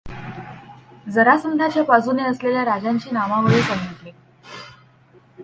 [1.07, 4.11] जरासंधाच्या बाजूने असलेल्या राजांची नामावळी सांगितली.